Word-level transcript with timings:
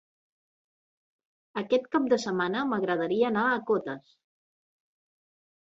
Aquest 1.61 1.85
cap 1.97 2.09
de 2.15 2.19
setmana 2.25 2.63
m'agradaria 2.71 3.31
anar 3.33 3.45
a 3.51 3.63
Cotes. 3.71 4.19